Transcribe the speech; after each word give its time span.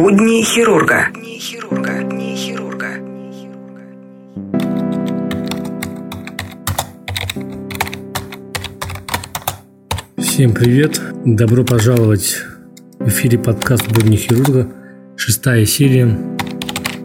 Будни 0.00 0.44
хирурга. 0.44 1.08
Всем 10.16 10.54
привет! 10.54 11.00
Добро 11.24 11.64
пожаловать 11.64 12.44
в 13.00 13.08
эфире 13.08 13.40
подкаст 13.40 13.88
«Будни 13.88 14.14
хирурга», 14.14 14.68
шестая 15.16 15.66
серия. 15.66 16.16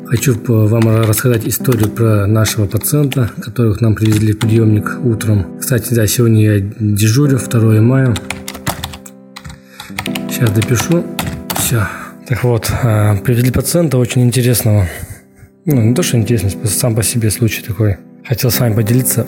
Хочу 0.05 0.35
вам 0.45 0.87
рассказать 1.03 1.47
историю 1.47 1.89
про 1.89 2.27
нашего 2.27 2.67
пациента, 2.67 3.31
которых 3.41 3.81
нам 3.81 3.95
привезли 3.95 4.33
в 4.33 4.37
приемник 4.37 4.99
утром. 5.03 5.57
Кстати, 5.59 5.95
да, 5.95 6.05
сегодня 6.05 6.57
я 6.57 6.59
дежурю, 6.59 7.39
2 7.39 7.81
мая. 7.81 8.15
Сейчас 10.29 10.51
допишу. 10.51 11.03
Все. 11.57 11.87
Так 12.27 12.43
вот, 12.43 12.71
а, 12.83 13.17
привезли 13.17 13.51
пациента 13.51 13.97
очень 13.97 14.21
интересного. 14.21 14.87
Ну, 15.65 15.81
не 15.81 15.93
то, 15.93 16.03
что 16.03 16.17
интересный, 16.17 16.51
сам 16.67 16.95
по 16.95 17.03
себе 17.03 17.29
случай 17.29 17.61
такой. 17.61 17.97
Хотел 18.25 18.49
с 18.49 18.59
вами 18.59 18.75
поделиться. 18.75 19.27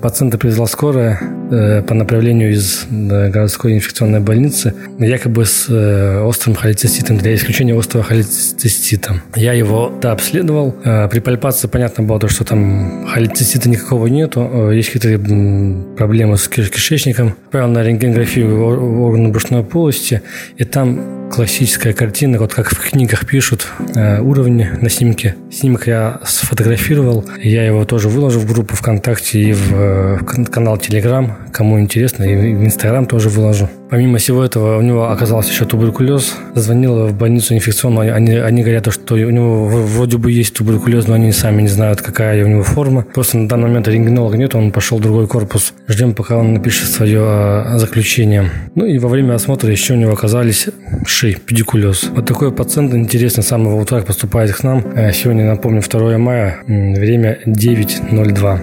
Пациента 0.00 0.38
привезла 0.38 0.66
скорая 0.66 1.20
э, 1.50 1.82
по 1.82 1.92
направлению 1.92 2.52
из 2.52 2.86
э, 2.88 3.30
городской 3.30 3.74
инфекционной 3.74 4.20
больницы, 4.20 4.72
якобы 4.98 5.44
с 5.44 5.66
э, 5.68 6.20
острым 6.20 6.54
холециститом, 6.54 7.18
для 7.18 7.34
исключения 7.34 7.76
острого 7.76 8.04
холецистита. 8.04 9.20
Я 9.34 9.54
его 9.54 9.92
да, 10.00 10.12
обследовал. 10.12 10.76
Э, 10.84 11.08
при 11.08 11.18
пальпации 11.18 11.66
понятно 11.66 12.04
было, 12.04 12.20
то, 12.20 12.28
что 12.28 12.44
там 12.44 13.06
холецистита 13.08 13.68
никакого 13.68 14.06
нету. 14.06 14.48
Э, 14.70 14.76
есть 14.76 14.92
какие-то 14.92 15.18
проблемы 15.96 16.36
с 16.36 16.46
кишечником. 16.46 17.34
Отправил 17.46 17.68
на 17.68 17.82
рентгенографию 17.82 19.02
органа 19.02 19.30
брюшной 19.30 19.64
полости, 19.64 20.22
и 20.58 20.64
там 20.64 21.27
классическая 21.30 21.92
картина, 21.92 22.38
вот 22.38 22.54
как 22.54 22.70
в 22.70 22.90
книгах 22.90 23.26
пишут, 23.26 23.66
э, 23.94 24.20
уровни 24.20 24.68
на 24.80 24.90
снимке. 24.90 25.36
Снимок 25.50 25.86
я 25.86 26.20
сфотографировал, 26.24 27.24
я 27.42 27.64
его 27.64 27.84
тоже 27.84 28.08
выложил 28.08 28.40
в 28.40 28.52
группу 28.52 28.76
ВКонтакте 28.76 29.40
и 29.40 29.52
в 29.52 29.78
Э, 29.88 30.18
канал 30.50 30.76
Telegram, 30.76 31.32
кому 31.52 31.80
интересно, 31.80 32.24
и 32.24 32.54
в 32.54 32.64
Инстаграм 32.64 33.06
тоже 33.06 33.28
выложу. 33.28 33.68
Помимо 33.90 34.18
всего 34.18 34.44
этого, 34.44 34.78
у 34.78 34.82
него 34.82 35.10
оказался 35.10 35.50
еще 35.50 35.64
туберкулез. 35.64 36.34
Звонил 36.54 37.06
в 37.06 37.14
больницу 37.14 37.54
инфекционную, 37.54 38.14
они, 38.14 38.32
они 38.32 38.62
говорят, 38.62 38.92
что 38.92 39.14
у 39.14 39.30
него 39.30 39.66
вроде 39.66 40.18
бы 40.18 40.30
есть 40.30 40.54
туберкулез, 40.54 41.06
но 41.06 41.14
они 41.14 41.32
сами 41.32 41.62
не 41.62 41.68
знают, 41.68 42.02
какая 42.02 42.44
у 42.44 42.48
него 42.48 42.62
форма. 42.64 43.06
Просто 43.14 43.38
на 43.38 43.48
данный 43.48 43.68
момент 43.68 43.88
рентгенолога 43.88 44.36
нет, 44.36 44.54
он 44.54 44.72
пошел 44.72 44.98
в 44.98 45.00
другой 45.00 45.26
корпус. 45.26 45.72
Ждем, 45.86 46.14
пока 46.14 46.36
он 46.36 46.54
напишет 46.54 46.90
свое 46.90 47.20
а, 47.22 47.78
заключение. 47.78 48.50
Ну 48.74 48.84
и 48.84 48.98
во 48.98 49.08
время 49.08 49.34
осмотра 49.34 49.70
еще 49.70 49.94
у 49.94 49.96
него 49.96 50.12
оказались 50.12 50.66
ши, 51.18 51.34
педикулез. 51.34 52.10
Вот 52.14 52.26
такой 52.26 52.52
пациент, 52.52 52.94
интересно, 52.94 53.42
с 53.42 53.48
самого 53.48 53.80
утра 53.80 54.02
поступает 54.02 54.52
к 54.52 54.62
нам. 54.62 54.84
Э, 54.94 55.12
сегодня, 55.12 55.46
напомню, 55.46 55.82
2 55.82 56.16
мая, 56.16 56.58
время 56.64 57.40
9.02. 57.44 58.60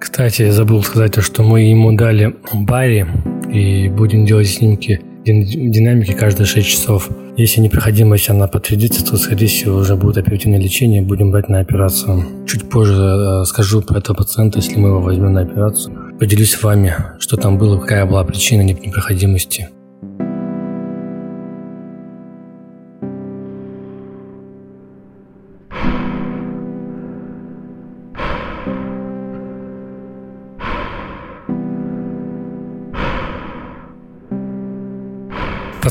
Кстати, 0.00 0.42
я 0.42 0.52
забыл 0.52 0.82
сказать, 0.82 1.22
что 1.22 1.42
мы 1.42 1.60
ему 1.60 1.92
дали 1.92 2.34
Барри 2.54 3.06
и 3.52 3.90
будем 3.90 4.24
делать 4.24 4.48
снимки 4.48 5.02
динамики 5.24 6.12
каждые 6.12 6.46
6 6.46 6.66
часов. 6.66 7.10
Если 7.36 7.60
непроходимость 7.60 8.30
она 8.30 8.46
подтвердится, 8.46 9.04
то, 9.04 9.18
скорее 9.18 9.48
всего, 9.48 9.76
уже 9.76 9.96
будет 9.96 10.16
оперативное 10.16 10.60
лечение, 10.60 11.02
будем 11.02 11.30
брать 11.30 11.50
на 11.50 11.60
операцию. 11.60 12.24
Чуть 12.46 12.70
позже 12.70 12.94
э, 12.94 13.44
скажу 13.44 13.82
про 13.82 13.98
этого 13.98 14.16
пациента, 14.16 14.60
если 14.60 14.78
мы 14.78 14.88
его 14.88 15.00
возьмем 15.00 15.34
на 15.34 15.42
операцию. 15.42 15.94
Поделюсь 16.18 16.52
с 16.52 16.62
вами, 16.62 16.94
что 17.18 17.36
там 17.36 17.58
было, 17.58 17.78
какая 17.78 18.06
была 18.06 18.24
причина 18.24 18.62
непроходимости. 18.62 19.68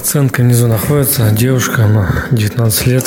Пациентка 0.01 0.41
внизу 0.41 0.65
находится, 0.65 1.29
девушка, 1.29 1.85
она 1.85 2.25
19 2.31 2.87
лет, 2.87 3.05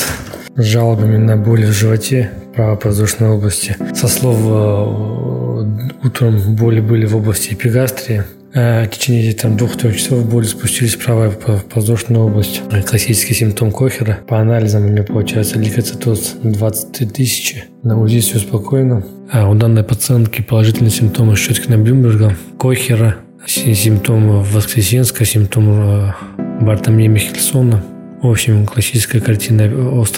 с 0.54 0.62
жалобами 0.62 1.16
на 1.16 1.36
боли 1.36 1.64
в 1.64 1.72
животе, 1.72 2.30
правопоздушной 2.54 3.30
области. 3.30 3.76
Со 3.96 4.06
слов 4.06 4.36
э, 4.38 6.06
утром 6.06 6.54
боли 6.54 6.78
были 6.78 7.04
в 7.04 7.16
области 7.16 7.52
эпигастрии. 7.52 8.22
Э, 8.54 8.84
в 8.84 8.90
течение 8.90 9.32
там, 9.32 9.56
двух-трех 9.56 9.96
часов 9.96 10.24
боли 10.24 10.44
спустились 10.44 10.94
в 10.94 11.04
правую 11.04 11.32
подвздошную 11.32 12.26
область. 12.26 12.62
Классический 12.88 13.34
симптом 13.34 13.72
Кохера. 13.72 14.20
По 14.28 14.38
анализам 14.38 14.84
у 14.84 14.88
меня 14.88 15.02
получается 15.02 15.58
лейкоцитоз 15.58 16.36
23 16.44 17.08
тысячи. 17.08 17.64
На 17.82 18.00
УЗИ 18.00 18.20
все 18.20 18.38
спокойно. 18.38 19.04
А 19.32 19.50
у 19.50 19.56
данной 19.56 19.82
пациентки 19.82 20.42
положительные 20.42 20.92
симптомы 20.92 21.34
Щеткина 21.34 21.76
Блюмберга, 21.76 22.36
Кохера, 22.56 23.16
симптомы 23.48 24.44
Воскресенска, 24.44 25.24
симптомы 25.24 26.14
Бартомея 26.60 27.08
Михельсона. 27.08 27.82
В 28.22 28.26
общем, 28.30 28.66
классическая 28.66 29.20
картина 29.20 29.64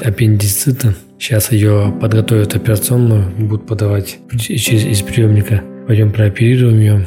аппендицита. 0.05 0.95
Сейчас 1.19 1.51
ее 1.51 1.95
подготовят 2.01 2.55
операционную, 2.55 3.31
будут 3.39 3.67
подавать 3.67 4.19
через 4.39 4.85
из 4.85 5.03
приемника. 5.03 5.63
Пойдем 5.87 6.13
прооперируем 6.13 6.79
ее. 6.79 7.07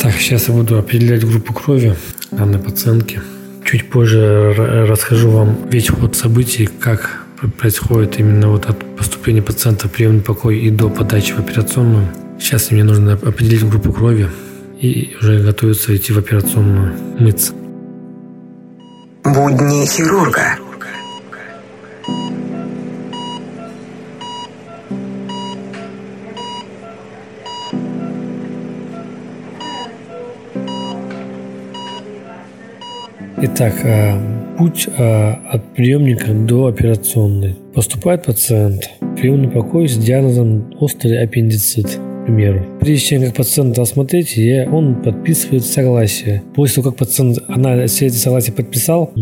Так, 0.00 0.12
сейчас 0.14 0.48
я 0.48 0.54
буду 0.54 0.78
определять 0.78 1.24
группу 1.24 1.52
крови 1.52 1.94
данной 2.30 2.58
пациентки. 2.58 3.20
Чуть 3.64 3.90
позже 3.90 4.54
расскажу 4.88 5.30
вам 5.30 5.58
весь 5.70 5.88
ход 5.88 6.14
событий, 6.14 6.68
как 6.78 7.24
происходит 7.58 8.20
именно 8.20 8.48
вот 8.48 8.66
от 8.66 8.78
поступления 8.96 9.42
пациента 9.42 9.88
в 9.88 9.92
приемный 9.92 10.22
покой 10.22 10.58
и 10.58 10.70
до 10.70 10.88
подачи 10.88 11.32
в 11.32 11.38
операционную. 11.38 12.06
Сейчас 12.38 12.70
мне 12.70 12.84
нужно 12.84 13.14
определить 13.14 13.68
группу 13.68 13.92
крови 13.92 14.28
и 14.80 15.16
уже 15.20 15.42
готовиться 15.42 15.96
идти 15.96 16.12
в 16.12 16.18
операционную, 16.18 16.92
мыться. 17.18 17.54
Будни 19.34 19.84
хирурга. 19.86 20.56
Итак, 33.42 33.74
э, 33.82 34.56
путь 34.58 34.86
э, 34.86 35.32
от 35.50 35.74
приемника 35.74 36.32
до 36.32 36.66
операционной. 36.66 37.56
Поступает 37.74 38.24
пациент 38.24 38.88
в 39.00 39.16
приемный 39.16 39.48
покой 39.48 39.88
с 39.88 39.96
диагнозом 39.96 40.72
острый 40.78 41.20
аппендицит 41.20 41.98
примеру. 42.26 42.62
Прежде 42.80 43.06
чем 43.06 43.22
как 43.22 43.34
пациента 43.34 43.82
осмотреть, 43.82 44.36
я, 44.36 44.68
он 44.70 45.02
подписывает 45.02 45.64
согласие. 45.64 46.42
После 46.54 46.82
того, 46.82 46.90
как 46.90 46.98
пациент 46.98 47.38
она 47.48 47.86
все 47.86 48.06
эти 48.06 48.16
согласия 48.16 48.52
подписал, 48.52 49.12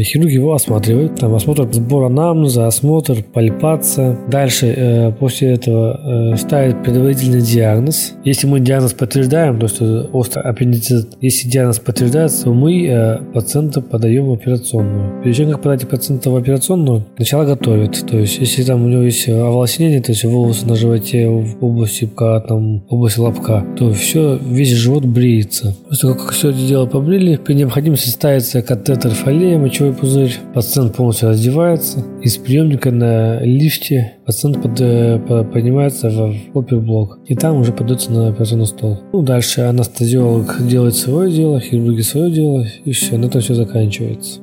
хирург 0.00 0.30
его 0.30 0.54
осматривает. 0.54 1.16
Там 1.16 1.34
осмотр 1.34 1.68
сбор 1.72 2.04
анамнеза, 2.04 2.66
осмотр, 2.66 3.22
пальпация. 3.22 4.18
Дальше, 4.28 4.66
э, 4.66 5.12
после 5.12 5.52
этого, 5.52 6.32
э, 6.32 6.36
ставит 6.36 6.82
предварительный 6.82 7.42
диагноз. 7.42 8.14
Если 8.24 8.46
мы 8.46 8.60
диагноз 8.60 8.92
подтверждаем, 8.94 9.58
то 9.58 9.68
что 9.68 10.08
острый 10.12 10.42
аппендицит, 10.44 11.08
если 11.20 11.48
диагноз 11.48 11.78
подтверждается, 11.78 12.44
то 12.44 12.52
мы 12.52 12.86
э, 12.86 13.18
пациента 13.34 13.80
подаем 13.80 14.26
в 14.26 14.32
операционную. 14.32 15.22
Перед 15.22 15.36
тем, 15.36 15.50
как 15.50 15.62
подать 15.62 15.88
пациента 15.88 16.30
в 16.30 16.36
операционную, 16.36 17.04
сначала 17.16 17.44
готовят. 17.44 18.04
То 18.08 18.18
есть, 18.18 18.38
если 18.38 18.62
там 18.62 18.84
у 18.84 18.88
него 18.88 19.02
есть 19.02 19.28
оволосенение, 19.28 20.00
то 20.00 20.12
есть 20.12 20.24
волосы 20.24 20.66
на 20.66 20.76
животе 20.76 21.28
в 21.28 21.64
области 21.64 22.08
там 22.16 22.84
область 22.88 23.18
лобка, 23.18 23.64
то 23.76 23.92
все, 23.92 24.36
весь 24.36 24.70
живот 24.70 25.04
бреется. 25.04 25.76
После 25.88 26.08
того, 26.08 26.20
как 26.20 26.32
все 26.32 26.50
это 26.50 26.58
дело 26.58 26.86
побрили, 26.86 27.36
при 27.36 27.54
необходимости 27.54 28.08
ставится 28.08 28.62
катетер 28.62 29.10
фолия, 29.10 29.58
мочевой 29.82 29.92
пузырь, 29.92 30.36
пациент 30.54 30.94
полностью 30.94 31.30
раздевается, 31.30 32.04
из 32.22 32.36
приемника 32.36 32.90
на 32.90 33.40
лифте 33.40 34.14
пациент 34.24 34.62
под, 34.62 34.80
э, 34.80 35.18
поднимается 35.52 36.10
в 36.10 36.58
оперблок, 36.58 37.18
и 37.26 37.34
там 37.34 37.56
уже 37.56 37.72
подается 37.72 38.12
на 38.12 38.28
операционный 38.28 38.66
стол. 38.66 39.00
Ну, 39.12 39.22
дальше 39.22 39.62
анестезиолог 39.62 40.66
делает 40.66 40.94
свое 40.94 41.32
дело, 41.32 41.60
хирурги 41.60 42.02
свое 42.02 42.30
дело, 42.30 42.64
и 42.84 42.92
все, 42.92 43.16
на 43.16 43.26
этом 43.26 43.40
все 43.40 43.54
заканчивается. 43.54 44.41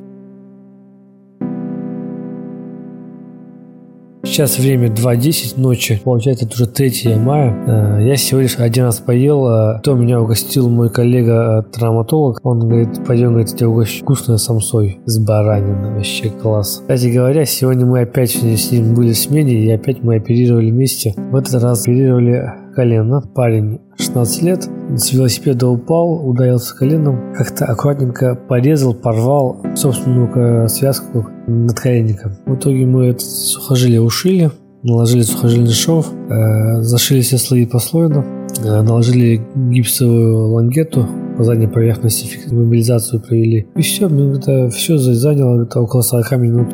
Сейчас 4.29 4.59
время 4.59 4.89
2.10 4.89 5.59
ночи, 5.59 5.99
получается 6.03 6.45
это 6.45 6.53
уже 6.53 6.67
3 6.67 7.15
мая. 7.15 7.97
Э, 7.99 8.07
я 8.07 8.15
сегодня 8.15 8.47
лишь 8.47 8.59
один 8.59 8.83
раз 8.83 8.99
поел, 8.99 9.47
а 9.47 9.79
то 9.79 9.95
меня 9.95 10.21
угостил 10.21 10.69
мой 10.69 10.91
коллега-травматолог. 10.91 12.37
Э, 12.37 12.39
Он 12.43 12.59
говорит, 12.59 13.03
пойдем, 13.07 13.29
говорит, 13.29 13.47
тебе 13.47 13.65
угощу 13.65 14.03
вкусной 14.03 14.37
самсой 14.37 14.99
с 15.05 15.17
бараниной, 15.17 15.95
вообще 15.95 16.29
класс. 16.29 16.77
Кстати 16.81 17.07
говоря, 17.07 17.43
сегодня 17.45 17.87
мы 17.87 18.01
опять 18.01 18.29
с 18.29 18.71
ним 18.71 18.93
были 18.93 19.13
в 19.13 19.17
смене, 19.17 19.65
и 19.65 19.71
опять 19.71 20.03
мы 20.03 20.17
оперировали 20.17 20.69
вместе. 20.69 21.15
В 21.17 21.35
этот 21.35 21.63
раз 21.63 21.81
оперировали 21.81 22.53
колено. 22.79 23.21
Парень 23.35 23.81
16 23.97 24.41
лет, 24.43 24.69
с 24.95 25.11
велосипеда 25.11 25.67
упал, 25.67 26.25
ударился 26.25 26.73
коленом, 26.73 27.33
как-то 27.35 27.65
аккуратненько 27.65 28.35
порезал, 28.35 28.93
порвал 28.93 29.57
собственную 29.75 30.69
связку 30.69 31.27
над 31.45 31.77
коленником. 31.77 32.37
В 32.45 32.55
итоге 32.55 32.85
мы 32.85 33.07
это 33.07 33.19
сухожилие 33.19 33.99
ушили, 33.99 34.51
наложили 34.83 35.23
сухожильный 35.23 35.73
шов, 35.73 36.07
э, 36.29 36.81
зашили 36.81 37.19
все 37.19 37.37
слои 37.37 37.65
послойно, 37.65 38.23
э, 38.63 38.81
наложили 38.81 39.45
гипсовую 39.55 40.53
лангету 40.53 41.05
по 41.35 41.43
задней 41.43 41.67
поверхности, 41.67 42.29
мобилизацию 42.49 43.21
провели. 43.21 43.67
И 43.75 43.81
все, 43.81 44.07
это 44.07 44.69
все 44.69 44.97
заняло 44.97 45.63
это 45.63 45.81
около 45.81 46.01
40 46.01 46.31
минут. 46.37 46.69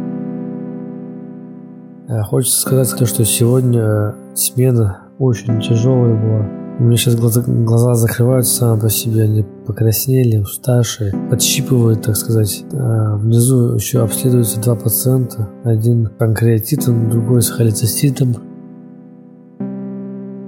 Э, 2.07 2.21
хочется 2.21 2.61
сказать, 2.61 3.07
что 3.07 3.25
сегодня 3.25 4.13
смена 4.35 5.04
очень 5.19 5.61
тяжелая 5.61 6.13
была. 6.15 6.47
У 6.77 6.83
меня 6.83 6.97
сейчас 6.97 7.15
глаза, 7.15 7.41
глаза 7.41 7.95
закрываются 7.95 8.53
сами 8.53 8.79
по 8.81 8.89
себе, 8.89 9.23
они 9.23 9.45
покраснели, 9.65 10.37
уставшие, 10.37 11.13
подщипывают, 11.29 12.01
так 12.01 12.17
сказать. 12.17 12.65
А 12.73 13.15
внизу 13.15 13.75
еще 13.75 14.03
обследуются 14.03 14.59
два 14.59 14.75
пациента. 14.75 15.47
Один 15.63 16.09
панкреатитом, 16.09 17.09
другой 17.09 17.41
с 17.41 17.49
холециститом. 17.49 18.35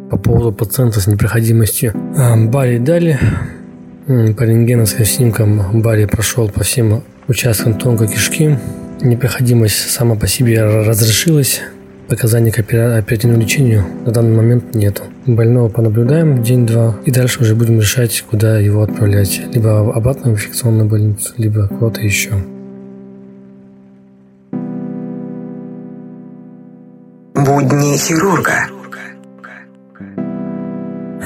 По 0.10 0.18
поводу 0.18 0.52
пациента 0.52 1.00
с 1.00 1.08
непроходимостью. 1.08 1.94
А, 2.18 2.36
Барри 2.36 2.80
дали. 2.80 3.18
По 4.06 4.44
рентгеновским 4.44 5.06
снимкам 5.06 5.82
Барри 5.82 6.06
прошел 6.06 6.50
по 6.50 6.64
всем 6.64 7.04
участкам 7.30 7.76
тонкой 7.76 8.10
кишки. 8.10 8.58
Непроходимость 9.02 9.92
сама 9.92 10.16
по 10.16 10.28
себе 10.28 10.64
разрешилась. 10.64 11.62
Показаний 12.10 12.52
к 12.52 12.60
оперативному 12.60 13.42
лечению 13.42 13.84
на 14.06 14.12
данный 14.14 14.36
момент 14.36 14.74
нету. 14.74 15.04
Больного 15.26 15.68
понаблюдаем 15.68 16.42
день-два 16.42 16.96
и 17.06 17.12
дальше 17.12 17.42
уже 17.42 17.54
будем 17.54 17.82
решать, 17.82 18.24
куда 18.30 18.60
его 18.60 18.84
отправлять. 18.84 19.42
Либо 19.54 19.94
обратно 19.94 20.32
в 20.32 20.34
инфекционную 20.36 20.88
больницу, 20.88 21.34
либо 21.38 21.68
куда-то 21.68 22.02
еще. 22.02 22.32
Будни 27.36 27.98
хирурга. 27.98 28.68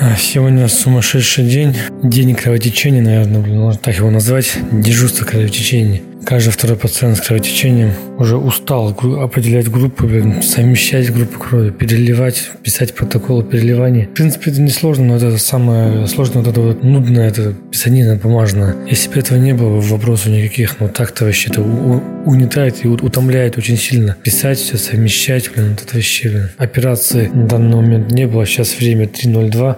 А, 0.03 0.15
сегодня 0.15 0.67
сумасшедший 0.67 1.45
день. 1.45 1.75
День 2.01 2.33
кровотечения, 2.33 3.03
наверное, 3.03 3.39
можно 3.41 3.79
так 3.79 3.95
его 3.95 4.09
назвать. 4.09 4.57
Дежурство 4.71 5.25
кровотечения. 5.25 6.01
Каждый 6.25 6.51
второй 6.51 6.77
пациент 6.77 7.17
с 7.17 7.21
кровотечением 7.21 7.93
уже 8.17 8.37
устал 8.37 8.89
определять 8.89 9.69
группы, 9.69 10.41
совмещать 10.43 11.11
группы 11.11 11.37
крови, 11.39 11.71
переливать, 11.71 12.51
писать 12.63 12.93
протоколы 12.93 13.43
переливания. 13.43 14.05
В 14.05 14.13
принципе, 14.13 14.51
это 14.51 14.61
не 14.61 14.69
сложно, 14.69 15.05
но 15.05 15.15
это 15.17 15.37
самое 15.37 16.07
сложное, 16.07 16.43
вот 16.43 16.51
это 16.51 16.61
вот 16.61 16.83
нудное, 16.83 17.27
это 17.27 17.53
писанина 17.71 18.15
бумажная. 18.17 18.75
Если 18.87 19.09
бы 19.09 19.19
этого 19.19 19.39
не 19.39 19.53
было, 19.53 19.81
вопросов 19.81 20.27
никаких, 20.27 20.79
но 20.79 20.87
так-то 20.87 21.25
вообще 21.25 21.49
это 21.49 21.61
угнетает 21.61 22.85
и 22.85 22.87
утомляет 22.87 23.57
очень 23.57 23.77
сильно. 23.77 24.15
Писать 24.23 24.59
все, 24.59 24.77
совмещать, 24.77 25.51
блин, 25.51 25.71
вот 25.71 25.81
это 25.81 25.95
вообще, 25.95 26.29
блин. 26.29 26.49
Операции 26.57 27.27
на 27.27 27.47
данный 27.47 27.75
момент 27.77 28.11
не 28.11 28.27
было, 28.27 28.45
сейчас 28.45 28.77
время 28.77 29.05
3.02. 29.05 29.77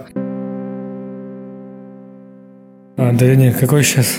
А, 2.96 3.12
давление 3.12 3.52
какое 3.52 3.82
сейчас? 3.82 4.18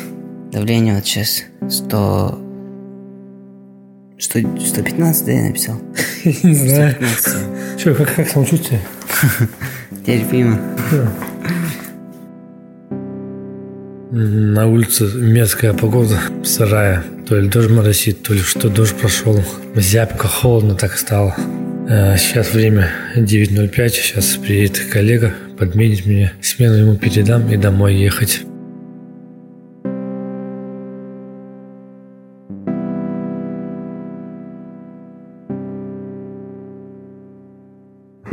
Давление 0.55 0.95
вот 0.95 1.05
сейчас 1.05 1.43
100... 1.69 2.39
100 4.17 4.39
115, 4.65 5.25
да, 5.25 5.31
я 5.33 5.43
написал? 5.49 5.81
Не 6.43 6.53
знаю. 6.53 6.95
Что, 7.77 7.93
как, 7.93 8.15
как 8.15 8.29
самочувствие? 8.29 8.79
Терпимо. 10.05 10.57
На 14.11 14.65
улице 14.65 15.03
мерзкая 15.13 15.73
погода, 15.73 16.21
сырая. 16.45 17.03
То 17.27 17.37
ли 17.37 17.49
дождь 17.49 17.69
моросит, 17.69 18.23
то 18.23 18.33
ли 18.33 18.39
что 18.39 18.69
дождь 18.69 18.95
прошел. 18.95 19.43
Зябко, 19.75 20.29
холодно 20.29 20.75
так 20.75 20.97
стало. 20.97 21.35
Э, 21.89 22.15
сейчас 22.15 22.53
время 22.53 22.91
9.05, 23.17 23.89
сейчас 23.89 24.37
приедет 24.37 24.85
коллега, 24.89 25.33
подменит 25.59 26.05
меня. 26.05 26.31
Смену 26.41 26.75
ему 26.75 26.95
передам 26.95 27.51
и 27.51 27.57
домой 27.57 27.95
ехать. 27.95 28.45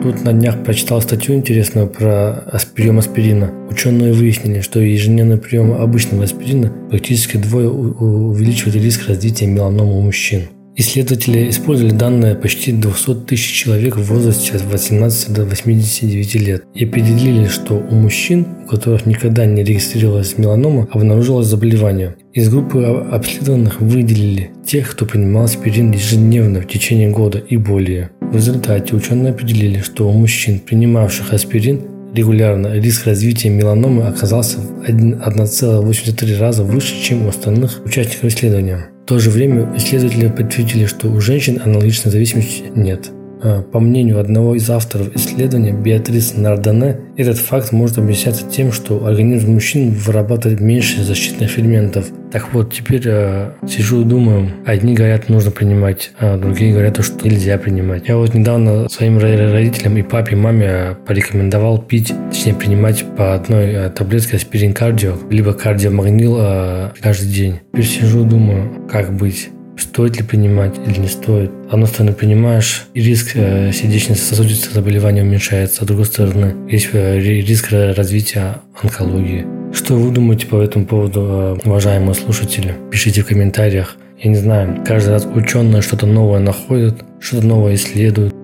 Тут 0.02 0.24
на 0.24 0.32
днях 0.32 0.64
прочитал 0.64 1.00
статью 1.00 1.36
интересную 1.36 1.86
про 1.86 2.44
прием 2.74 2.98
аспирина. 2.98 3.52
Ученые 3.70 4.12
выяснили, 4.12 4.60
что 4.60 4.80
ежедневный 4.80 5.36
прием 5.36 5.72
обычного 5.72 6.24
аспирина 6.24 6.72
практически 6.90 7.36
двое 7.36 7.70
увеличивает 7.70 8.74
риск 8.74 9.06
развития 9.06 9.46
меланомы 9.46 9.96
у 9.98 10.00
мужчин. 10.00 10.42
Исследователи 10.74 11.50
использовали 11.50 11.92
данные 11.92 12.34
почти 12.34 12.72
200 12.72 13.26
тысяч 13.26 13.52
человек 13.52 13.96
в 13.96 14.02
возрасте 14.02 14.56
от 14.56 14.62
18 14.62 15.32
до 15.32 15.44
89 15.44 16.34
лет 16.34 16.64
и 16.74 16.84
определили, 16.84 17.46
что 17.46 17.74
у 17.74 17.94
мужчин, 17.94 18.46
у 18.64 18.70
которых 18.70 19.06
никогда 19.06 19.46
не 19.46 19.62
регистрировалась 19.62 20.36
меланома, 20.36 20.88
обнаружилось 20.90 21.46
заболевание. 21.46 22.16
Из 22.32 22.48
группы 22.48 22.82
обследованных 22.84 23.80
выделили 23.80 24.50
тех, 24.66 24.90
кто 24.90 25.04
принимал 25.04 25.44
аспирин 25.44 25.92
ежедневно 25.92 26.62
в 26.62 26.66
течение 26.66 27.10
года 27.10 27.38
и 27.38 27.56
более. 27.56 28.10
В 28.32 28.36
результате 28.36 28.96
ученые 28.96 29.32
определили, 29.32 29.80
что 29.80 30.08
у 30.08 30.12
мужчин, 30.12 30.58
принимавших 30.58 31.34
аспирин, 31.34 31.82
регулярно 32.14 32.68
риск 32.68 33.06
развития 33.06 33.50
меланомы 33.50 34.04
оказался 34.04 34.58
в 34.58 34.88
1,83 34.88 36.38
раза 36.38 36.64
выше, 36.64 36.98
чем 37.02 37.26
у 37.26 37.28
остальных 37.28 37.84
участников 37.84 38.24
исследования. 38.24 38.86
В 39.04 39.06
то 39.06 39.18
же 39.18 39.28
время 39.28 39.70
исследователи 39.76 40.28
подтвердили, 40.28 40.86
что 40.86 41.08
у 41.08 41.20
женщин 41.20 41.60
аналогичной 41.62 42.10
зависимости 42.10 42.64
нет. 42.74 43.10
А, 43.42 43.62
по 43.62 43.80
мнению 43.80 44.20
одного 44.20 44.54
из 44.54 44.70
авторов 44.70 45.14
исследования, 45.16 45.72
Беатрис 45.72 46.34
Нардане, 46.36 47.00
этот 47.16 47.38
факт 47.38 47.72
может 47.72 47.98
объясняться 47.98 48.48
тем, 48.48 48.72
что 48.72 49.04
организм 49.04 49.52
мужчин 49.52 49.90
вырабатывает 49.90 50.60
меньше 50.60 51.02
защитных 51.02 51.50
ферментов. 51.50 52.06
Так 52.30 52.54
вот, 52.54 52.72
теперь 52.72 53.02
э, 53.04 53.50
сижу 53.68 54.02
и 54.02 54.04
думаю, 54.04 54.52
одни 54.64 54.94
говорят, 54.94 55.28
нужно 55.28 55.50
принимать, 55.50 56.12
а 56.18 56.38
другие 56.38 56.72
говорят, 56.72 57.04
что 57.04 57.28
нельзя 57.28 57.58
принимать. 57.58 58.08
Я 58.08 58.16
вот 58.16 58.32
недавно 58.32 58.88
своим 58.88 59.18
родителям 59.18 59.96
и 59.96 60.02
папе, 60.02 60.32
и 60.32 60.38
маме 60.38 60.96
порекомендовал 61.06 61.82
пить, 61.82 62.14
точнее 62.30 62.54
принимать 62.54 63.04
по 63.16 63.34
одной 63.34 63.72
э, 63.72 63.90
таблетке 63.90 64.36
аспирин 64.36 64.72
кардио, 64.72 65.14
либо 65.30 65.52
кардиомагнил 65.52 66.36
э, 66.38 66.90
каждый 67.00 67.28
день. 67.28 67.60
Теперь 67.72 67.86
сижу 67.86 68.24
и 68.24 68.28
думаю, 68.28 68.70
как 68.88 69.12
быть. 69.12 69.50
Стоит 69.78 70.18
ли 70.18 70.22
принимать 70.22 70.74
или 70.86 71.00
не 71.00 71.08
стоит? 71.08 71.50
С 71.68 71.72
одной 71.72 71.88
стороны, 71.88 72.12
понимаешь, 72.12 72.86
риск 72.94 73.32
э, 73.34 73.72
сердечно-сосудистых 73.72 74.72
заболеваний 74.72 75.22
уменьшается, 75.22 75.80
а 75.80 75.84
с 75.84 75.86
другой 75.86 76.06
стороны, 76.06 76.54
есть 76.70 76.90
э, 76.92 77.18
риск 77.18 77.70
развития 77.70 78.56
онкологии. 78.80 79.46
Что 79.72 79.94
вы 79.94 80.12
думаете 80.12 80.46
по 80.46 80.60
этому 80.60 80.86
поводу, 80.86 81.20
э, 81.20 81.58
уважаемые 81.64 82.14
слушатели? 82.14 82.74
Пишите 82.90 83.22
в 83.22 83.26
комментариях. 83.26 83.96
Я 84.18 84.30
не 84.30 84.36
знаю, 84.36 84.84
каждый 84.86 85.10
раз 85.10 85.26
ученые 85.26 85.82
что-то 85.82 86.06
новое 86.06 86.40
находят, 86.40 87.02
что-то 87.18 87.46
новое 87.46 87.74
исследуют. 87.74 88.34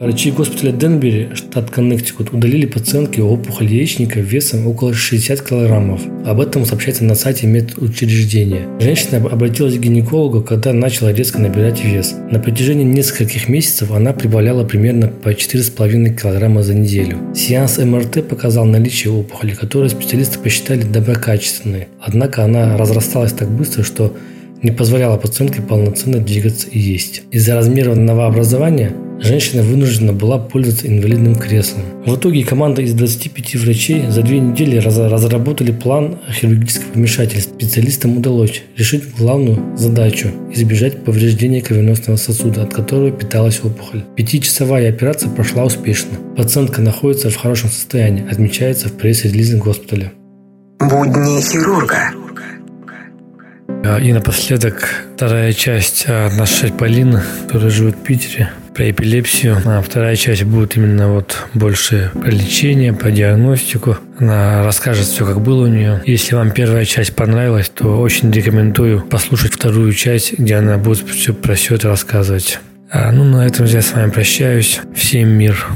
Врачи 0.00 0.30
госпиталя 0.30 0.72
Денбери, 0.72 1.28
штат 1.34 1.70
Коннектикут, 1.70 2.32
удалили 2.32 2.64
пациентке 2.64 3.20
опухоль 3.20 3.66
яичника 3.66 4.18
весом 4.18 4.66
около 4.66 4.94
60 4.94 5.42
килограммов. 5.42 6.00
Об 6.24 6.40
этом 6.40 6.64
сообщается 6.64 7.04
на 7.04 7.14
сайте 7.14 7.46
медучреждения. 7.46 8.66
Женщина 8.80 9.18
обратилась 9.18 9.76
к 9.76 9.80
гинекологу, 9.80 10.40
когда 10.40 10.72
начала 10.72 11.12
резко 11.12 11.38
набирать 11.38 11.84
вес. 11.84 12.14
На 12.30 12.38
протяжении 12.38 12.84
нескольких 12.84 13.50
месяцев 13.50 13.90
она 13.90 14.14
прибавляла 14.14 14.64
примерно 14.64 15.08
по 15.08 15.32
4,5 15.32 16.16
килограмма 16.18 16.62
за 16.62 16.72
неделю. 16.72 17.18
Сеанс 17.34 17.76
МРТ 17.76 18.26
показал 18.26 18.64
наличие 18.64 19.12
опухоли, 19.12 19.52
которую 19.52 19.90
специалисты 19.90 20.38
посчитали 20.38 20.80
доброкачественной. 20.80 21.88
Однако 22.00 22.42
она 22.42 22.78
разрасталась 22.78 23.34
так 23.34 23.50
быстро, 23.50 23.82
что 23.82 24.16
не 24.62 24.70
позволяла 24.70 25.18
пациентке 25.18 25.60
полноценно 25.60 26.20
двигаться 26.20 26.68
и 26.68 26.78
есть. 26.78 27.20
Из-за 27.32 27.54
размера 27.54 27.94
новообразования 27.94 28.94
женщина 29.20 29.62
вынуждена 29.62 30.12
была 30.12 30.38
пользоваться 30.38 30.86
инвалидным 30.86 31.34
креслом. 31.34 31.82
В 32.04 32.16
итоге 32.16 32.44
команда 32.44 32.82
из 32.82 32.94
25 32.94 33.56
врачей 33.56 34.06
за 34.08 34.22
две 34.22 34.38
недели 34.38 34.76
раз 34.78 34.96
разработали 34.98 35.72
план 35.72 36.18
хирургического 36.30 36.92
вмешательства. 36.94 37.54
Специалистам 37.54 38.16
удалось 38.16 38.62
решить 38.76 39.14
главную 39.16 39.76
задачу– 39.76 40.30
избежать 40.52 41.04
повреждения 41.04 41.60
кровеносного 41.60 42.16
сосуда, 42.16 42.62
от 42.62 42.74
которого 42.74 43.10
питалась 43.10 43.60
опухоль. 43.62 44.02
Пятичасовая 44.16 44.88
операция 44.88 45.30
прошла 45.30 45.64
успешно. 45.64 46.18
Пациентка 46.36 46.80
находится 46.80 47.30
в 47.30 47.36
хорошем 47.36 47.70
состоянии, 47.70 48.26
отмечается 48.30 48.88
в 48.88 48.92
пресс-релизе 48.92 49.56
госпиталя. 49.56 50.12
Будни 50.80 51.40
хирурга. 51.42 52.12
А, 53.82 53.98
и 53.98 54.12
напоследок 54.12 55.04
вторая 55.14 55.52
часть 55.52 56.06
от 56.06 56.36
нашей 56.36 56.70
Полины, 56.70 57.22
которая 57.46 57.70
живет 57.70 57.96
в 57.96 58.02
Питере, 58.02 58.50
про 58.74 58.90
эпилепсию. 58.90 59.56
А 59.64 59.80
вторая 59.82 60.16
часть 60.16 60.44
будет 60.44 60.76
именно 60.76 61.12
вот 61.12 61.36
больше 61.54 62.10
про 62.14 62.30
лечение, 62.30 62.92
про 62.92 63.10
диагностику. 63.10 63.98
Она 64.18 64.64
расскажет 64.64 65.06
все, 65.06 65.24
как 65.24 65.40
было 65.40 65.64
у 65.64 65.68
нее. 65.68 66.02
Если 66.06 66.34
вам 66.34 66.50
первая 66.50 66.84
часть 66.84 67.14
понравилась, 67.14 67.68
то 67.68 68.00
очень 68.00 68.30
рекомендую 68.30 69.02
послушать 69.02 69.54
вторую 69.54 69.92
часть, 69.92 70.38
где 70.38 70.56
она 70.56 70.78
будет 70.78 71.08
все 71.08 71.32
про 71.32 71.54
все 71.54 71.76
это 71.76 71.88
рассказывать. 71.88 72.58
А, 72.90 73.12
ну, 73.12 73.24
на 73.24 73.46
этом 73.46 73.66
я 73.66 73.82
с 73.82 73.92
вами 73.92 74.10
прощаюсь. 74.10 74.80
Всем 74.94 75.28
мир. 75.28 75.66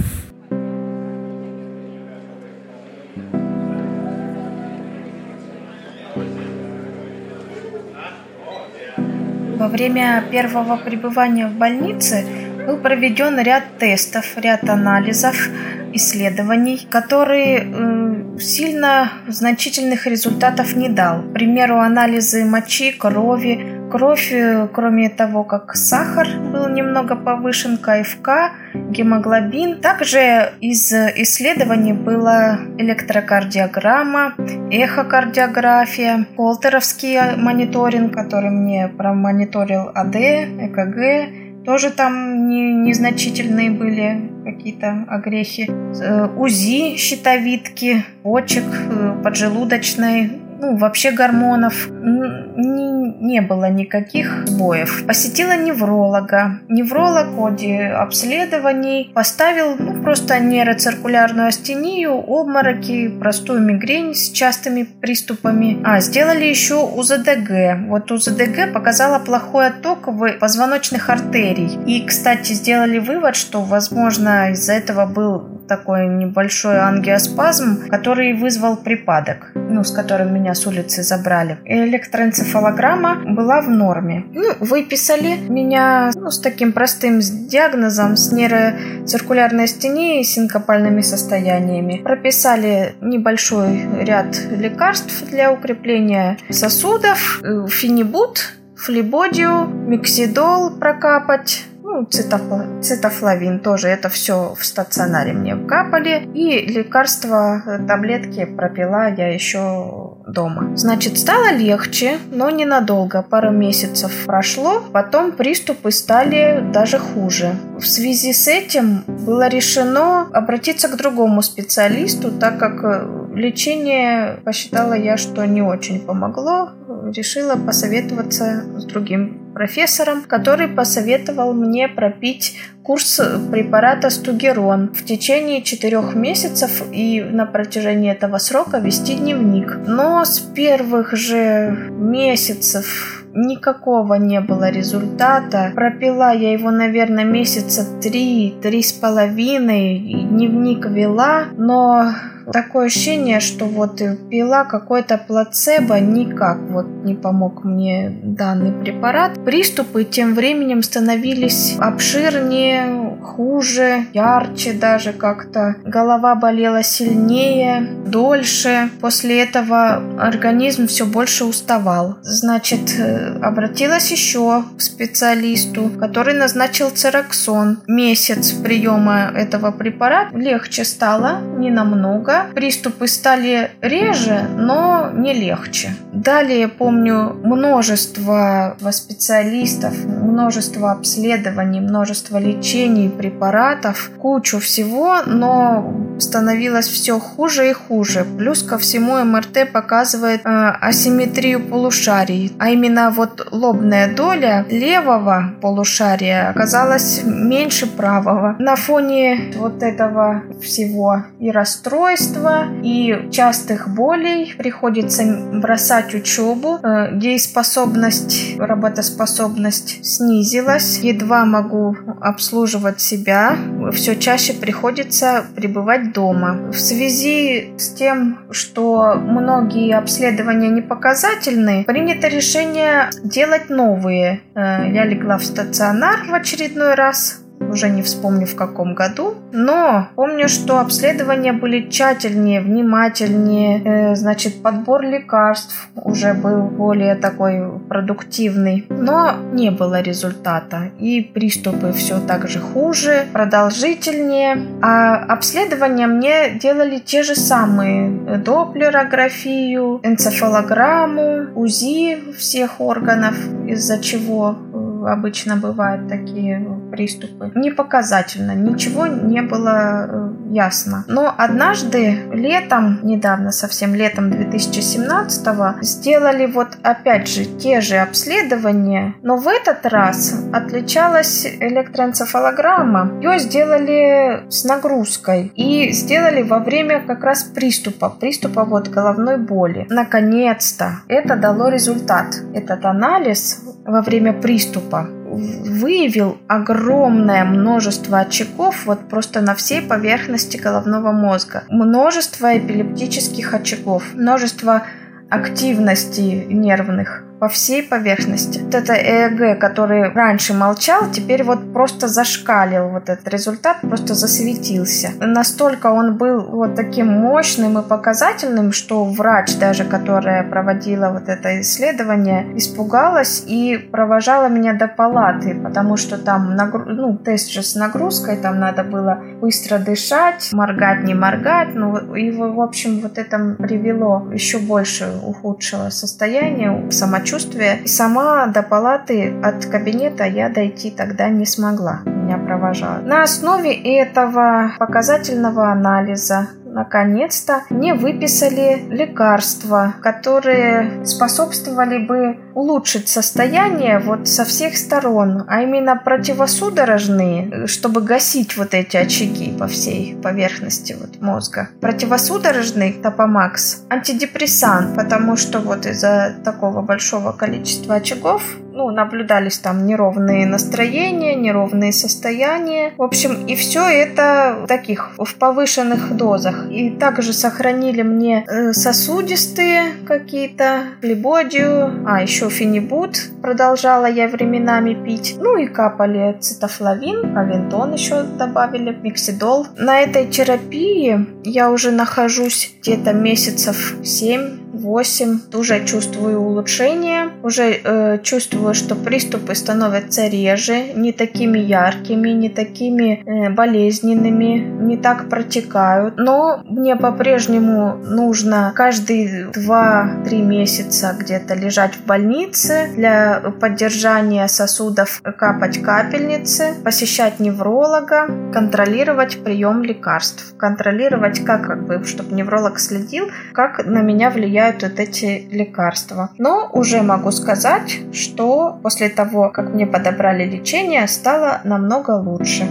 Во 9.64 9.68
время 9.68 10.22
первого 10.30 10.76
пребывания 10.76 11.46
в 11.46 11.54
больнице 11.54 12.22
был 12.66 12.76
проведен 12.76 13.40
ряд 13.40 13.78
тестов, 13.78 14.36
ряд 14.36 14.68
анализов, 14.68 15.48
исследований, 15.94 16.86
которые 16.90 17.60
э, 17.64 18.38
сильно 18.38 19.10
значительных 19.26 20.06
результатов 20.06 20.76
не 20.76 20.90
дал. 20.90 21.22
К 21.22 21.32
примеру, 21.32 21.78
анализы 21.78 22.44
мочи, 22.44 22.92
крови, 22.92 23.73
кровь, 23.94 24.32
э, 24.32 24.66
кроме 24.72 25.08
того, 25.08 25.44
как 25.44 25.76
сахар 25.76 26.26
был 26.52 26.68
немного 26.68 27.14
повышен, 27.14 27.78
КФК, 27.78 28.28
гемоглобин. 28.74 29.80
Также 29.80 30.52
из 30.60 30.92
исследований 30.92 31.92
была 31.92 32.58
электрокардиограмма, 32.76 34.34
эхокардиография, 34.72 36.26
полтеровский 36.36 37.36
мониторинг, 37.36 38.12
который 38.12 38.50
мне 38.50 38.88
промониторил 38.88 39.92
АД, 39.94 40.16
ЭКГ, 40.16 41.64
тоже 41.64 41.90
там 41.90 42.48
не, 42.48 42.72
незначительные 42.74 43.70
были 43.70 44.30
какие-то 44.44 45.04
огрехи. 45.08 45.70
Э, 45.70 46.28
УЗИ 46.36 46.96
щитовидки, 46.96 48.04
почек, 48.22 48.64
э, 48.64 49.22
поджелудочной, 49.22 50.30
ну, 50.64 50.76
вообще 50.76 51.10
гормонов 51.10 51.88
не, 51.90 52.90
не 53.20 53.40
было 53.40 53.68
никаких 53.70 54.46
сбоев. 54.46 55.06
Посетила 55.06 55.56
невролога. 55.56 56.60
Невролог 56.68 57.26
в 57.28 57.36
ходе 57.36 57.88
обследований 57.88 59.12
поставил 59.14 59.76
ну, 59.76 60.02
просто 60.02 60.38
нейроциркулярную 60.38 61.48
астению, 61.48 62.12
обмороки, 62.26 63.08
простую 63.08 63.60
мигрень 63.60 64.14
с 64.14 64.30
частыми 64.30 64.84
приступами. 64.84 65.80
А, 65.84 66.00
сделали 66.00 66.44
еще 66.44 66.76
УЗДГ. 66.76 67.88
Вот 67.88 68.10
УЗДГ 68.10 68.72
показала 68.72 69.18
плохой 69.18 69.66
отток 69.66 70.08
в 70.08 70.32
позвоночных 70.38 71.10
артерий. 71.10 71.78
И, 71.86 72.06
кстати, 72.06 72.52
сделали 72.52 72.98
вывод, 72.98 73.36
что, 73.36 73.60
возможно, 73.60 74.52
из-за 74.52 74.72
этого 74.72 75.06
был 75.06 75.54
такой 75.68 76.08
небольшой 76.08 76.80
ангиоспазм, 76.80 77.88
который 77.88 78.34
вызвал 78.34 78.76
припадок, 78.76 79.52
ну, 79.54 79.82
с 79.84 79.90
которым 79.90 80.34
меня 80.34 80.53
с 80.54 80.66
улицы 80.66 81.02
забрали. 81.02 81.58
Электроэнцефалограмма 81.64 83.22
была 83.26 83.60
в 83.60 83.68
норме. 83.68 84.24
Ну, 84.32 84.52
выписали 84.60 85.36
меня 85.36 86.10
ну, 86.14 86.30
с 86.30 86.38
таким 86.38 86.72
простым 86.72 87.20
диагнозом, 87.20 88.16
с 88.16 88.32
нейроциркулярной 88.32 89.64
астенией 89.64 90.20
и 90.20 90.24
синкопальными 90.24 91.00
состояниями. 91.00 92.00
Прописали 92.02 92.94
небольшой 93.00 93.82
ряд 94.00 94.36
лекарств 94.50 95.24
для 95.30 95.52
укрепления 95.52 96.38
сосудов, 96.50 97.40
э, 97.42 97.66
фенибут, 97.68 98.54
флебодию, 98.76 99.66
миксидол 99.66 100.78
прокапать, 100.78 101.64
ну, 101.94 102.06
цитофла, 102.06 102.66
цитофлавин 102.82 103.60
тоже, 103.60 103.88
это 103.88 104.08
все 104.08 104.54
в 104.58 104.64
стационаре 104.64 105.32
мне 105.32 105.54
капали. 105.54 106.28
И 106.34 106.66
лекарства, 106.66 107.62
э, 107.64 107.86
таблетки 107.86 108.44
пропила 108.44 109.14
я 109.14 109.28
еще 109.32 110.16
дома. 110.26 110.76
Значит, 110.76 111.18
стало 111.18 111.52
легче, 111.52 112.18
но 112.32 112.50
ненадолго, 112.50 113.22
пару 113.22 113.52
месяцев 113.52 114.24
прошло, 114.26 114.82
потом 114.92 115.32
приступы 115.32 115.92
стали 115.92 116.64
даже 116.72 116.98
хуже. 116.98 117.54
В 117.78 117.86
связи 117.86 118.32
с 118.32 118.48
этим 118.48 119.04
было 119.06 119.48
решено 119.48 120.22
обратиться 120.32 120.88
к 120.88 120.96
другому 120.96 121.42
специалисту, 121.42 122.32
так 122.32 122.58
как 122.58 122.82
э, 122.82 123.34
лечение 123.34 124.40
посчитала 124.44 124.94
я, 124.94 125.16
что 125.16 125.44
не 125.46 125.62
очень 125.62 126.00
помогло. 126.00 126.70
Решила 127.14 127.54
посоветоваться 127.54 128.64
с 128.78 128.84
другим 128.86 129.43
профессором, 129.54 130.22
который 130.26 130.68
посоветовал 130.68 131.54
мне 131.54 131.88
пропить 131.88 132.58
курс 132.82 133.20
препарата 133.50 134.10
Стугерон 134.10 134.92
в 134.92 135.04
течение 135.04 135.62
четырех 135.62 136.14
месяцев 136.14 136.82
и 136.92 137.22
на 137.22 137.46
протяжении 137.46 138.12
этого 138.12 138.38
срока 138.38 138.78
вести 138.78 139.14
дневник. 139.14 139.78
Но 139.86 140.24
с 140.24 140.40
первых 140.40 141.14
же 141.14 141.70
месяцев 141.90 143.24
никакого 143.34 144.14
не 144.14 144.40
было 144.40 144.70
результата. 144.70 145.72
Пропила 145.74 146.32
я 146.34 146.52
его, 146.52 146.70
наверное, 146.70 147.24
месяца 147.24 147.84
три, 148.00 148.54
три 148.62 148.82
с 148.82 148.92
половиной, 148.92 149.98
дневник 149.98 150.86
вела, 150.86 151.46
но 151.56 152.12
такое 152.52 152.86
ощущение, 152.86 153.40
что 153.40 153.66
вот 153.66 154.00
пила 154.30 154.64
какой-то 154.64 155.18
плацебо, 155.18 155.98
никак 156.00 156.58
вот 156.70 156.86
не 157.04 157.14
помог 157.14 157.64
мне 157.64 158.10
данный 158.22 158.72
препарат. 158.72 159.44
Приступы 159.44 160.04
тем 160.04 160.34
временем 160.34 160.82
становились 160.82 161.76
обширнее, 161.78 163.18
хуже, 163.22 164.06
ярче 164.12 164.72
даже 164.72 165.12
как-то. 165.12 165.76
Голова 165.84 166.34
болела 166.34 166.82
сильнее, 166.82 167.88
дольше. 168.06 168.90
После 169.00 169.42
этого 169.42 170.02
организм 170.18 170.86
все 170.86 171.06
больше 171.06 171.44
уставал. 171.44 172.18
Значит, 172.22 172.94
э, 172.98 173.38
обратилась 173.40 174.10
еще 174.10 174.64
к 174.76 174.80
специалисту, 174.80 175.90
который 175.98 176.34
назначил 176.34 176.90
цероксон. 176.90 177.78
Месяц 177.86 178.52
приема 178.52 179.30
этого 179.34 179.70
препарата 179.70 180.36
легче 180.36 180.84
стало, 180.84 181.40
не 181.58 181.70
намного 181.70 182.33
много. 182.34 182.54
Приступы 182.54 183.08
стали 183.08 183.70
реже, 183.80 184.46
но 184.56 185.10
не 185.12 185.32
легче. 185.32 185.94
Далее 186.12 186.68
помню 186.68 187.34
множество 187.42 188.76
специалистов, 188.90 189.94
множество 190.34 190.90
обследований, 190.90 191.80
множество 191.80 192.38
лечений, 192.38 193.08
препаратов, 193.08 194.10
кучу 194.18 194.58
всего, 194.58 195.18
но 195.26 195.94
становилось 196.18 196.88
все 196.88 197.18
хуже 197.20 197.70
и 197.70 197.72
хуже. 197.72 198.26
Плюс 198.38 198.62
ко 198.62 198.76
всему 198.78 199.24
МРТ 199.24 199.72
показывает 199.72 200.40
э, 200.44 200.48
асимметрию 200.48 201.60
полушарий, 201.60 202.52
а 202.58 202.70
именно 202.70 203.10
вот 203.10 203.46
лобная 203.52 204.12
доля 204.14 204.66
левого 204.68 205.54
полушария 205.60 206.50
оказалась 206.50 207.22
меньше 207.24 207.86
правого. 207.86 208.56
На 208.58 208.74
фоне 208.76 209.52
вот 209.56 209.82
этого 209.82 210.42
всего 210.60 211.24
и 211.38 211.50
расстройства, 211.50 212.64
и 212.82 213.28
частых 213.30 213.88
болей 213.88 214.54
приходится 214.58 215.22
бросать 215.52 216.12
учебу. 216.14 216.80
Э, 216.82 217.10
дееспособность, 217.12 218.56
работоспособность 218.58 220.04
снизилась. 220.24 220.98
Едва 220.98 221.44
могу 221.44 221.96
обслуживать 222.20 223.00
себя. 223.00 223.56
Все 223.92 224.16
чаще 224.16 224.54
приходится 224.54 225.44
пребывать 225.54 226.12
дома. 226.12 226.70
В 226.70 226.78
связи 226.78 227.74
с 227.76 227.90
тем, 227.90 228.38
что 228.50 229.14
многие 229.14 229.94
обследования 229.96 230.68
не 230.68 230.82
показательны, 230.82 231.84
принято 231.84 232.28
решение 232.28 233.10
делать 233.22 233.68
новые. 233.68 234.40
Э, 234.54 234.90
я 234.90 235.04
легла 235.04 235.36
в 235.38 235.44
стационар 235.44 236.24
в 236.28 236.34
очередной 236.34 236.94
раз, 236.94 237.43
уже 237.74 237.90
не 237.90 238.02
вспомню 238.02 238.46
в 238.46 238.54
каком 238.54 238.94
году. 238.94 239.34
Но 239.52 240.08
помню, 240.14 240.48
что 240.48 240.78
обследования 240.78 241.52
были 241.52 241.88
тщательнее, 241.90 242.60
внимательнее. 242.60 243.82
Э, 243.84 244.14
значит, 244.14 244.62
подбор 244.62 245.02
лекарств 245.02 245.88
уже 245.96 246.34
был 246.34 246.62
более 246.62 247.16
такой 247.16 247.80
продуктивный. 247.88 248.86
Но 248.88 249.34
не 249.52 249.70
было 249.70 250.00
результата. 250.00 250.90
И 251.00 251.20
приступы 251.20 251.92
все 251.92 252.20
так 252.20 252.48
же 252.48 252.60
хуже, 252.60 253.26
продолжительнее. 253.32 254.56
А 254.80 255.16
обследования 255.16 256.06
мне 256.06 256.50
делали 256.50 256.98
те 256.98 257.24
же 257.24 257.34
самые. 257.34 258.10
Доплерографию, 258.38 260.00
энцефалограмму, 260.04 261.48
УЗИ 261.56 262.32
всех 262.38 262.80
органов, 262.80 263.34
из-за 263.66 263.98
чего 263.98 264.56
обычно 265.06 265.56
бывают 265.56 266.08
такие 266.08 266.64
приступы. 266.90 267.52
Не 267.54 267.70
показательно, 267.70 268.54
ничего 268.54 269.06
не 269.06 269.42
было 269.42 270.06
э, 270.08 270.32
ясно. 270.54 271.04
Но 271.08 271.34
однажды 271.36 272.22
летом, 272.32 273.00
недавно 273.02 273.52
совсем 273.52 273.94
летом 273.94 274.30
2017 274.30 275.82
сделали 275.82 276.46
вот 276.46 276.68
опять 276.82 277.28
же 277.28 277.44
те 277.44 277.80
же 277.80 277.96
обследования, 277.96 279.14
но 279.22 279.36
в 279.36 279.48
этот 279.48 279.84
раз 279.86 280.34
отличалась 280.52 281.44
электроэнцефалограмма. 281.44 283.20
Ее 283.22 283.38
сделали 283.38 284.48
с 284.48 284.64
нагрузкой 284.64 285.52
и 285.54 285.92
сделали 285.92 286.42
во 286.42 286.58
время 286.60 287.00
как 287.00 287.24
раз 287.24 287.44
приступа, 287.44 288.10
приступа 288.10 288.64
вот 288.64 288.88
головной 288.88 289.38
боли. 289.38 289.86
Наконец-то 289.90 291.00
это 291.08 291.36
дало 291.36 291.68
результат. 291.68 292.26
Этот 292.54 292.84
анализ 292.84 293.60
во 293.84 294.02
время 294.02 294.32
приступа 294.32 295.08
выявил 295.36 296.38
огромное 296.48 297.44
множество 297.44 298.20
очагов 298.20 298.86
вот 298.86 299.08
просто 299.08 299.40
на 299.40 299.54
всей 299.54 299.82
поверхности 299.82 300.56
головного 300.56 301.12
мозга. 301.12 301.64
Множество 301.68 302.56
эпилептических 302.56 303.54
очагов, 303.54 304.14
множество 304.14 304.82
активностей 305.30 306.44
нервных 306.44 307.24
по 307.44 307.48
всей 307.48 307.82
поверхности. 307.82 308.60
Вот 308.60 308.74
это 308.74 308.94
ЭЭГ, 308.94 309.60
который 309.60 310.10
раньше 310.14 310.54
молчал, 310.54 311.10
теперь 311.12 311.44
вот 311.44 311.74
просто 311.74 312.08
зашкалил 312.08 312.88
вот 312.88 313.10
этот 313.10 313.28
результат, 313.28 313.82
просто 313.82 314.14
засветился. 314.14 315.10
Настолько 315.20 315.88
он 315.88 316.16
был 316.16 316.40
вот 316.40 316.74
таким 316.74 317.08
мощным 317.08 317.78
и 317.78 317.82
показательным, 317.82 318.72
что 318.72 319.04
врач 319.04 319.58
даже, 319.58 319.84
которая 319.84 320.42
проводила 320.42 321.10
вот 321.10 321.28
это 321.28 321.60
исследование, 321.60 322.46
испугалась 322.56 323.44
и 323.46 323.76
провожала 323.76 324.48
меня 324.48 324.72
до 324.72 324.88
палаты, 324.88 325.54
потому 325.54 325.98
что 325.98 326.16
там 326.16 326.56
нагру... 326.56 326.84
ну, 326.86 327.18
тест 327.18 327.50
же 327.50 327.62
с 327.62 327.74
нагрузкой, 327.74 328.38
там 328.38 328.58
надо 328.58 328.84
было 328.84 329.18
быстро 329.42 329.76
дышать, 329.78 330.48
моргать, 330.54 331.04
не 331.04 331.12
моргать, 331.12 331.74
ну 331.74 332.14
и 332.14 332.30
в 332.30 332.58
общем 332.62 333.00
вот 333.00 333.18
это 333.18 333.54
привело 333.58 334.30
еще 334.32 334.58
больше 334.58 335.12
ухудшило 335.22 335.90
состояние, 335.90 336.90
самочувствие 336.90 337.33
самочувствие. 337.34 337.80
И 337.84 337.88
сама 337.88 338.46
до 338.46 338.62
палаты 338.62 339.34
от 339.42 339.66
кабинета 339.66 340.24
я 340.24 340.48
дойти 340.48 340.90
тогда 340.90 341.28
не 341.28 341.46
смогла. 341.46 342.00
Меня 342.06 342.38
провожала. 342.38 342.98
На 343.00 343.22
основе 343.22 343.74
этого 343.74 344.72
показательного 344.78 345.70
анализа 345.70 346.48
наконец-то 346.74 347.62
мне 347.70 347.94
выписали 347.94 348.84
лекарства, 348.90 349.94
которые 350.02 351.06
способствовали 351.06 351.98
бы 351.98 352.38
улучшить 352.54 353.08
состояние 353.08 354.00
вот 354.00 354.28
со 354.28 354.44
всех 354.44 354.76
сторон, 354.76 355.44
а 355.48 355.62
именно 355.62 355.96
противосудорожные, 355.96 357.66
чтобы 357.66 358.02
гасить 358.02 358.56
вот 358.56 358.74
эти 358.74 358.96
очаги 358.96 359.56
по 359.56 359.66
всей 359.66 360.16
поверхности 360.16 360.96
вот 361.00 361.22
мозга. 361.22 361.68
Противосудорожный 361.80 362.92
топомакс, 362.92 363.84
антидепрессант, 363.88 364.96
потому 364.96 365.36
что 365.36 365.60
вот 365.60 365.86
из-за 365.86 366.34
такого 366.44 366.82
большого 366.82 367.32
количества 367.32 367.96
очагов 367.96 368.42
ну, 368.74 368.90
наблюдались 368.90 369.58
там 369.58 369.86
неровные 369.86 370.46
настроения, 370.46 371.34
неровные 371.34 371.92
состояния. 371.92 372.92
В 372.96 373.02
общем, 373.02 373.46
и 373.46 373.54
все 373.54 373.86
это 373.86 374.58
в 374.62 374.66
таких, 374.66 375.12
в 375.16 375.34
повышенных 375.36 376.16
дозах. 376.16 376.66
И 376.70 376.90
также 376.90 377.32
сохранили 377.32 378.02
мне 378.02 378.44
э, 378.46 378.72
сосудистые 378.72 379.92
какие-то, 380.06 380.82
либодию, 381.02 382.04
а 382.06 382.22
еще 382.22 382.50
фенибут 382.50 383.30
продолжала 383.42 384.06
я 384.06 384.26
временами 384.26 384.94
пить. 384.94 385.36
Ну 385.38 385.56
и 385.58 385.66
капали 385.66 386.36
цитофлавин, 386.40 387.36
авентон 387.36 387.92
еще 387.92 388.22
добавили, 388.22 388.90
миксидол. 388.90 389.66
На 389.76 390.00
этой 390.00 390.26
терапии 390.26 391.26
я 391.44 391.70
уже 391.70 391.90
нахожусь 391.90 392.74
где-то 392.80 393.12
месяцев 393.12 393.96
7 394.02 394.63
8 394.74 395.40
уже 395.54 395.84
чувствую 395.84 396.40
улучшение, 396.40 397.30
уже 397.42 397.80
э, 397.84 398.18
чувствую, 398.22 398.74
что 398.74 398.94
приступы 398.96 399.54
становятся 399.54 400.26
реже, 400.26 400.92
не 400.94 401.12
такими 401.12 401.58
яркими, 401.58 402.30
не 402.30 402.48
такими 402.48 403.22
э, 403.24 403.50
болезненными, 403.50 404.58
не 404.84 404.96
так 404.96 405.28
протекают. 405.28 406.16
Но 406.16 406.62
мне 406.64 406.96
по-прежнему 406.96 407.96
нужно 407.96 408.72
каждые 408.74 409.50
2-3 409.50 410.42
месяца 410.42 411.14
где-то 411.18 411.54
лежать 411.54 411.94
в 411.94 412.04
больнице 412.04 412.90
для 412.94 413.40
поддержания 413.60 414.48
сосудов, 414.48 415.22
капать 415.22 415.80
капельницы, 415.82 416.74
посещать 416.82 417.40
невролога, 417.40 418.28
контролировать 418.52 419.42
прием 419.44 419.82
лекарств, 419.82 420.54
контролировать 420.56 421.44
как, 421.44 421.66
как 421.66 421.86
бы, 421.86 422.04
чтобы 422.04 422.34
невролог 422.34 422.78
следил, 422.78 423.30
как 423.52 423.84
на 423.86 424.02
меня 424.02 424.30
влияют 424.30 424.63
помогают 424.64 424.82
вот 424.82 424.98
эти 425.00 425.46
лекарства. 425.50 426.30
Но 426.38 426.70
уже 426.72 427.02
могу 427.02 427.30
сказать, 427.30 427.98
что 428.12 428.78
после 428.82 429.08
того, 429.08 429.50
как 429.50 429.74
мне 429.74 429.86
подобрали 429.86 430.44
лечение, 430.44 431.06
стало 431.08 431.60
намного 431.64 432.12
лучше. 432.12 432.66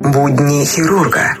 Будни 0.00 0.64
хирурга. 0.64 1.36